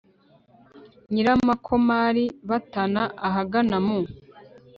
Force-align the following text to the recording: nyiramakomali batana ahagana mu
nyiramakomali 1.11 2.25
batana 2.49 3.03
ahagana 3.27 3.77
mu 3.85 3.99